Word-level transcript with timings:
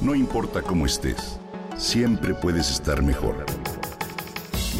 No 0.00 0.14
importa 0.14 0.62
cómo 0.62 0.86
estés, 0.86 1.38
siempre 1.76 2.32
puedes 2.32 2.70
estar 2.70 3.02
mejor. 3.02 3.44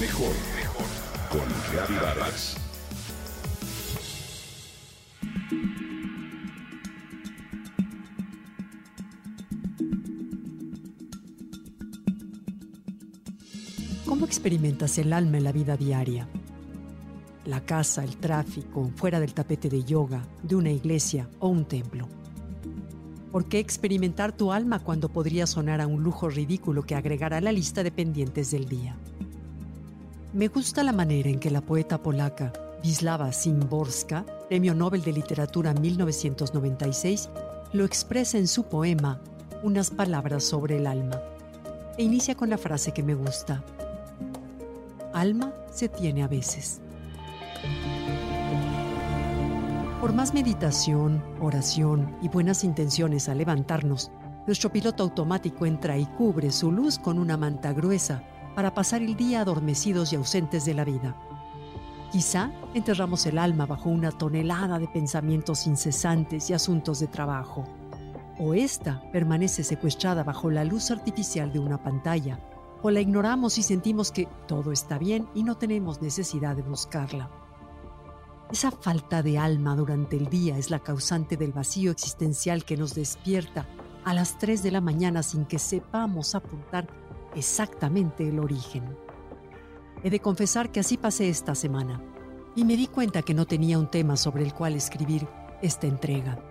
Mejor, 0.00 0.32
mejor. 0.56 0.86
Con 1.28 1.46
Reavivadas. 1.70 2.56
¿Cómo 14.06 14.24
experimentas 14.24 14.96
el 14.96 15.12
alma 15.12 15.36
en 15.36 15.44
la 15.44 15.52
vida 15.52 15.76
diaria? 15.76 16.26
La 17.44 17.60
casa, 17.60 18.04
el 18.04 18.16
tráfico, 18.16 18.90
fuera 18.96 19.20
del 19.20 19.34
tapete 19.34 19.68
de 19.68 19.84
yoga, 19.84 20.22
de 20.42 20.56
una 20.56 20.70
iglesia 20.70 21.28
o 21.40 21.48
un 21.48 21.66
templo. 21.66 22.08
¿Por 23.32 23.44
qué 23.44 23.60
experimentar 23.60 24.32
tu 24.32 24.52
alma 24.52 24.80
cuando 24.80 25.08
podría 25.08 25.46
sonar 25.46 25.80
a 25.80 25.86
un 25.86 26.02
lujo 26.02 26.28
ridículo 26.28 26.82
que 26.82 26.96
agregar 26.96 27.32
a 27.32 27.40
la 27.40 27.52
lista 27.52 27.84
de 27.84 27.92
pendientes 27.92 28.50
del 28.50 28.68
día? 28.68 28.96
Me 30.32 30.48
gusta 30.48 30.82
la 30.82 30.92
manera 30.92 31.30
en 31.30 31.38
que 31.38 31.50
la 31.50 31.60
poeta 31.60 32.02
polaca 32.02 32.52
Wisława 32.84 33.30
Szymborska, 33.32 34.24
Premio 34.48 34.74
Nobel 34.74 35.02
de 35.02 35.12
Literatura 35.12 35.74
1996, 35.74 37.28
lo 37.72 37.84
expresa 37.84 38.36
en 38.36 38.48
su 38.48 38.64
poema 38.64 39.20
Unas 39.62 39.90
palabras 39.90 40.42
sobre 40.42 40.78
el 40.78 40.86
alma. 40.86 41.20
E 41.98 42.02
inicia 42.02 42.34
con 42.34 42.50
la 42.50 42.58
frase 42.58 42.92
que 42.92 43.02
me 43.02 43.14
gusta. 43.14 43.62
Alma 45.12 45.52
se 45.70 45.88
tiene 45.88 46.22
a 46.22 46.28
veces. 46.28 46.80
Por 50.00 50.14
más 50.14 50.32
meditación, 50.32 51.22
oración 51.42 52.16
y 52.22 52.28
buenas 52.28 52.64
intenciones 52.64 53.28
al 53.28 53.36
levantarnos, 53.36 54.10
nuestro 54.46 54.72
piloto 54.72 55.02
automático 55.02 55.66
entra 55.66 55.98
y 55.98 56.06
cubre 56.06 56.50
su 56.52 56.72
luz 56.72 56.98
con 56.98 57.18
una 57.18 57.36
manta 57.36 57.74
gruesa 57.74 58.24
para 58.54 58.72
pasar 58.72 59.02
el 59.02 59.14
día 59.14 59.42
adormecidos 59.42 60.14
y 60.14 60.16
ausentes 60.16 60.64
de 60.64 60.72
la 60.72 60.86
vida. 60.86 61.14
Quizá 62.10 62.50
enterramos 62.72 63.26
el 63.26 63.36
alma 63.36 63.66
bajo 63.66 63.90
una 63.90 64.10
tonelada 64.10 64.78
de 64.78 64.88
pensamientos 64.88 65.66
incesantes 65.66 66.48
y 66.48 66.54
asuntos 66.54 66.98
de 66.98 67.06
trabajo. 67.06 67.66
O 68.38 68.54
esta 68.54 69.02
permanece 69.12 69.62
secuestrada 69.62 70.24
bajo 70.24 70.50
la 70.50 70.64
luz 70.64 70.90
artificial 70.90 71.52
de 71.52 71.58
una 71.58 71.76
pantalla. 71.76 72.40
O 72.80 72.90
la 72.90 73.02
ignoramos 73.02 73.58
y 73.58 73.62
sentimos 73.62 74.12
que 74.12 74.26
todo 74.48 74.72
está 74.72 74.96
bien 74.96 75.28
y 75.34 75.42
no 75.42 75.58
tenemos 75.58 76.00
necesidad 76.00 76.56
de 76.56 76.62
buscarla. 76.62 77.39
Esa 78.52 78.72
falta 78.72 79.22
de 79.22 79.38
alma 79.38 79.76
durante 79.76 80.16
el 80.16 80.28
día 80.28 80.58
es 80.58 80.70
la 80.70 80.80
causante 80.80 81.36
del 81.36 81.52
vacío 81.52 81.92
existencial 81.92 82.64
que 82.64 82.76
nos 82.76 82.94
despierta 82.94 83.68
a 84.04 84.12
las 84.12 84.38
3 84.38 84.64
de 84.64 84.72
la 84.72 84.80
mañana 84.80 85.22
sin 85.22 85.44
que 85.44 85.60
sepamos 85.60 86.34
apuntar 86.34 86.88
exactamente 87.36 88.28
el 88.28 88.40
origen. 88.40 88.96
He 90.02 90.10
de 90.10 90.18
confesar 90.18 90.72
que 90.72 90.80
así 90.80 90.96
pasé 90.96 91.28
esta 91.28 91.54
semana 91.54 92.02
y 92.56 92.64
me 92.64 92.76
di 92.76 92.88
cuenta 92.88 93.22
que 93.22 93.34
no 93.34 93.46
tenía 93.46 93.78
un 93.78 93.88
tema 93.88 94.16
sobre 94.16 94.42
el 94.42 94.52
cual 94.52 94.74
escribir 94.74 95.28
esta 95.62 95.86
entrega. 95.86 96.42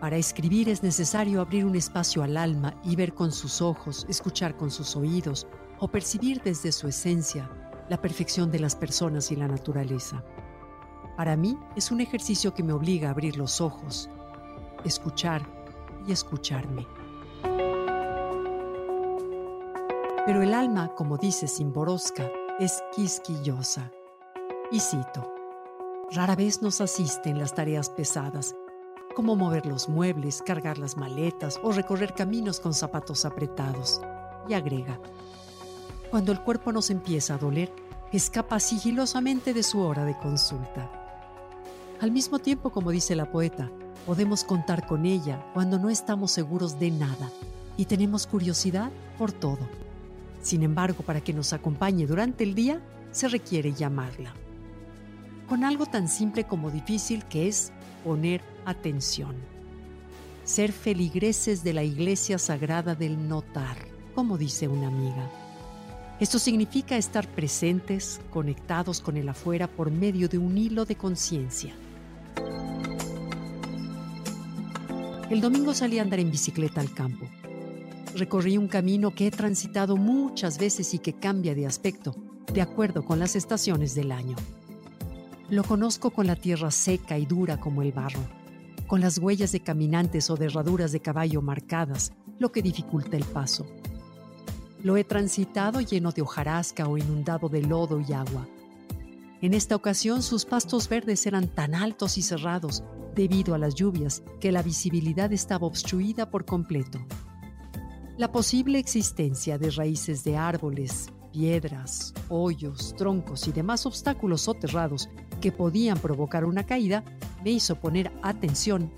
Para 0.00 0.18
escribir 0.18 0.68
es 0.68 0.84
necesario 0.84 1.40
abrir 1.40 1.64
un 1.64 1.74
espacio 1.74 2.22
al 2.22 2.36
alma 2.36 2.80
y 2.84 2.94
ver 2.94 3.14
con 3.14 3.32
sus 3.32 3.60
ojos, 3.60 4.06
escuchar 4.08 4.56
con 4.56 4.70
sus 4.70 4.94
oídos 4.94 5.48
o 5.80 5.88
percibir 5.88 6.40
desde 6.42 6.70
su 6.70 6.86
esencia 6.86 7.50
la 7.88 8.00
perfección 8.00 8.52
de 8.52 8.60
las 8.60 8.76
personas 8.76 9.32
y 9.32 9.36
la 9.36 9.48
naturaleza. 9.48 10.22
Para 11.16 11.34
mí 11.34 11.58
es 11.74 11.90
un 11.90 12.02
ejercicio 12.02 12.52
que 12.52 12.62
me 12.62 12.74
obliga 12.74 13.08
a 13.08 13.12
abrir 13.12 13.38
los 13.38 13.62
ojos, 13.62 14.10
escuchar 14.84 15.42
y 16.06 16.12
escucharme. 16.12 16.86
Pero 20.26 20.42
el 20.42 20.52
alma, 20.52 20.88
como 20.94 21.16
dice 21.16 21.48
Simboroska, 21.48 22.30
es 22.60 22.82
quisquillosa. 22.94 23.90
Y 24.70 24.80
cito, 24.80 25.32
rara 26.12 26.36
vez 26.36 26.60
nos 26.60 26.82
asiste 26.82 27.30
en 27.30 27.38
las 27.38 27.54
tareas 27.54 27.88
pesadas, 27.88 28.54
como 29.14 29.36
mover 29.36 29.64
los 29.64 29.88
muebles, 29.88 30.42
cargar 30.42 30.76
las 30.76 30.98
maletas 30.98 31.58
o 31.62 31.72
recorrer 31.72 32.12
caminos 32.12 32.60
con 32.60 32.74
zapatos 32.74 33.24
apretados. 33.24 34.02
Y 34.48 34.52
agrega, 34.52 35.00
cuando 36.10 36.30
el 36.30 36.42
cuerpo 36.42 36.72
nos 36.72 36.90
empieza 36.90 37.34
a 37.34 37.38
doler, 37.38 37.72
escapa 38.12 38.60
sigilosamente 38.60 39.54
de 39.54 39.62
su 39.62 39.80
hora 39.80 40.04
de 40.04 40.18
consulta. 40.18 41.05
Al 42.00 42.10
mismo 42.10 42.38
tiempo, 42.38 42.70
como 42.70 42.90
dice 42.90 43.16
la 43.16 43.30
poeta, 43.30 43.70
podemos 44.04 44.44
contar 44.44 44.86
con 44.86 45.06
ella 45.06 45.42
cuando 45.54 45.78
no 45.78 45.88
estamos 45.88 46.30
seguros 46.30 46.78
de 46.78 46.90
nada 46.90 47.30
y 47.78 47.86
tenemos 47.86 48.26
curiosidad 48.26 48.90
por 49.16 49.32
todo. 49.32 49.66
Sin 50.42 50.62
embargo, 50.62 51.02
para 51.02 51.22
que 51.22 51.32
nos 51.32 51.54
acompañe 51.54 52.06
durante 52.06 52.44
el 52.44 52.54
día, 52.54 52.82
se 53.12 53.28
requiere 53.28 53.72
llamarla. 53.72 54.34
Con 55.48 55.64
algo 55.64 55.86
tan 55.86 56.08
simple 56.08 56.44
como 56.44 56.70
difícil 56.70 57.24
que 57.24 57.48
es 57.48 57.72
poner 58.04 58.42
atención. 58.66 59.34
Ser 60.44 60.72
feligreses 60.72 61.64
de 61.64 61.72
la 61.72 61.82
iglesia 61.82 62.38
sagrada 62.38 62.94
del 62.94 63.26
notar, 63.26 63.78
como 64.14 64.36
dice 64.36 64.68
una 64.68 64.88
amiga. 64.88 65.30
Esto 66.20 66.38
significa 66.38 66.96
estar 66.98 67.26
presentes, 67.26 68.20
conectados 68.30 69.00
con 69.00 69.16
el 69.16 69.28
afuera 69.30 69.66
por 69.66 69.90
medio 69.90 70.28
de 70.28 70.36
un 70.36 70.58
hilo 70.58 70.84
de 70.84 70.96
conciencia. 70.96 71.74
El 75.28 75.40
domingo 75.40 75.74
salí 75.74 75.98
a 75.98 76.02
andar 76.02 76.20
en 76.20 76.30
bicicleta 76.30 76.80
al 76.80 76.94
campo. 76.94 77.26
Recorrí 78.14 78.58
un 78.58 78.68
camino 78.68 79.12
que 79.12 79.26
he 79.26 79.30
transitado 79.32 79.96
muchas 79.96 80.56
veces 80.56 80.94
y 80.94 81.00
que 81.00 81.14
cambia 81.14 81.52
de 81.52 81.66
aspecto, 81.66 82.14
de 82.54 82.62
acuerdo 82.62 83.04
con 83.04 83.18
las 83.18 83.34
estaciones 83.34 83.96
del 83.96 84.12
año. 84.12 84.36
Lo 85.50 85.64
conozco 85.64 86.10
con 86.10 86.28
la 86.28 86.36
tierra 86.36 86.70
seca 86.70 87.18
y 87.18 87.26
dura 87.26 87.58
como 87.58 87.82
el 87.82 87.90
barro, 87.90 88.20
con 88.86 89.00
las 89.00 89.18
huellas 89.18 89.50
de 89.50 89.58
caminantes 89.58 90.30
o 90.30 90.36
de 90.36 90.46
herraduras 90.46 90.92
de 90.92 91.00
caballo 91.00 91.42
marcadas, 91.42 92.12
lo 92.38 92.52
que 92.52 92.62
dificulta 92.62 93.16
el 93.16 93.24
paso. 93.24 93.66
Lo 94.84 94.96
he 94.96 95.02
transitado 95.02 95.80
lleno 95.80 96.12
de 96.12 96.22
hojarasca 96.22 96.86
o 96.86 96.98
inundado 96.98 97.48
de 97.48 97.62
lodo 97.62 98.00
y 98.00 98.12
agua. 98.12 98.46
En 99.42 99.54
esta 99.54 99.74
ocasión 99.74 100.22
sus 100.22 100.44
pastos 100.44 100.88
verdes 100.88 101.26
eran 101.26 101.48
tan 101.48 101.74
altos 101.74 102.16
y 102.16 102.22
cerrados 102.22 102.84
debido 103.16 103.54
a 103.54 103.58
las 103.58 103.74
lluvias 103.74 104.22
que 104.40 104.52
la 104.52 104.62
visibilidad 104.62 105.32
estaba 105.32 105.66
obstruida 105.66 106.30
por 106.30 106.44
completo. 106.44 107.00
La 108.16 108.30
posible 108.30 108.78
existencia 108.78 109.58
de 109.58 109.70
raíces 109.70 110.22
de 110.22 110.36
árboles, 110.36 111.08
piedras, 111.32 112.14
hoyos, 112.28 112.94
troncos 112.96 113.48
y 113.48 113.52
demás 113.52 113.84
obstáculos 113.86 114.42
soterrados 114.42 115.08
que 115.40 115.50
podían 115.50 115.98
provocar 115.98 116.44
una 116.44 116.64
caída 116.64 117.04
me 117.42 117.50
hizo 117.50 117.76
poner 117.80 118.12
atención 118.22 118.90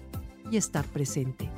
y 0.50 0.56
estar 0.56 0.84
presente. 0.84 1.50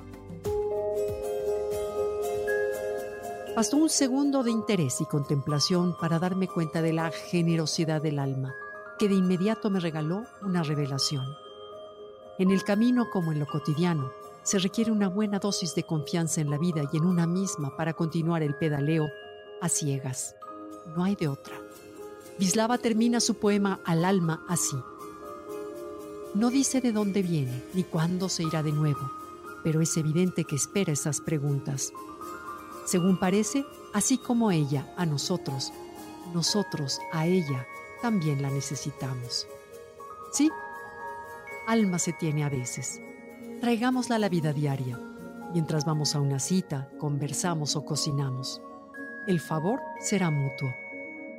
Bastó 3.56 3.76
un 3.76 3.91
segundo 3.91 4.43
de 4.43 4.50
interés 4.50 5.00
y 5.00 5.04
contemplación 5.04 5.94
para 6.00 6.19
darme 6.19 6.47
cuenta 6.47 6.81
de 6.81 6.93
la 6.93 7.10
generosidad 7.10 8.00
del 8.00 8.19
alma, 8.19 8.54
que 8.99 9.09
de 9.09 9.16
inmediato 9.16 9.70
me 9.70 9.81
regaló 9.81 10.25
una 10.43 10.62
revelación. 10.62 11.26
En 12.41 12.51
el 12.51 12.65
camino 12.65 13.11
como 13.11 13.33
en 13.33 13.39
lo 13.39 13.47
cotidiano, 13.47 14.12
se 14.45 14.59
requiere 14.59 14.91
una 14.91 15.09
buena 15.11 15.39
dosis 15.39 15.75
de 15.75 15.83
confianza 15.83 16.41
en 16.41 16.49
la 16.49 16.56
vida 16.56 16.89
y 16.91 16.97
en 16.97 17.05
una 17.05 17.27
misma 17.27 17.77
para 17.77 17.93
continuar 17.93 18.43
el 18.43 18.55
pedaleo 18.55 19.11
a 19.61 19.69
ciegas. 19.69 20.37
No 20.97 21.05
hay 21.05 21.17
de 21.17 21.29
otra. 21.29 21.61
Vislava 22.39 22.79
termina 22.79 23.21
su 23.21 23.34
poema 23.34 23.81
al 23.84 24.06
alma 24.06 24.43
así. 24.49 24.79
No 26.33 26.49
dice 26.49 26.81
de 26.81 26.93
dónde 26.93 27.21
viene 27.21 27.62
ni 27.75 27.84
cuándo 27.84 28.31
se 28.31 28.43
irá 28.43 28.62
de 28.62 28.73
nuevo, 28.73 29.11
pero 29.62 29.83
es 29.83 29.95
evidente 29.99 30.45
que 30.45 30.56
espera 30.56 30.95
esas 30.95 31.21
preguntas. 31.21 31.93
Según 32.87 33.19
parece, 33.19 33.67
así 33.93 34.17
como 34.17 34.50
ella 34.50 34.94
a 34.97 35.05
nosotros, 35.05 35.75
nosotros 36.32 37.00
a 37.12 37.26
ella 37.26 37.67
también 38.00 38.41
la 38.41 38.49
necesitamos. 38.49 39.47
Sí, 40.32 40.50
alma 41.70 42.00
se 42.00 42.12
tiene 42.12 42.43
a 42.43 42.49
veces. 42.49 43.00
Traigámosla 43.61 44.17
a 44.17 44.19
la 44.19 44.28
vida 44.28 44.52
diaria. 44.52 44.99
Mientras 45.52 45.84
vamos 45.84 46.17
a 46.17 46.20
una 46.20 46.40
cita, 46.40 46.90
conversamos 46.99 47.76
o 47.76 47.84
cocinamos. 47.84 48.61
El 49.28 49.38
favor 49.38 49.81
será 50.00 50.32
mutuo. 50.32 50.69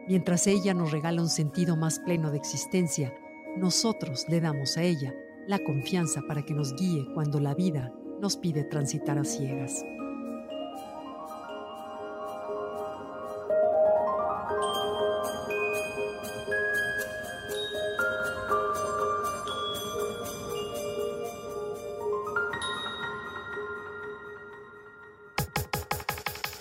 Mientras 0.08 0.48
ella 0.48 0.74
nos 0.74 0.92
regala 0.92 1.22
un 1.22 1.28
sentido 1.28 1.76
más 1.76 2.00
pleno 2.00 2.32
de 2.32 2.38
existencia, 2.38 3.14
nosotros 3.58 4.26
le 4.30 4.40
damos 4.40 4.78
a 4.78 4.84
ella 4.84 5.14
la 5.48 5.60
confianza 5.60 6.22
para 6.26 6.44
que 6.44 6.54
nos 6.54 6.76
guíe 6.78 7.06
cuando 7.14 7.42
la 7.42 7.54
vida 7.54 7.94
nos 8.22 8.38
pide 8.38 8.64
transitar 8.64 9.18
a 9.18 9.26
ciegas. 9.26 9.84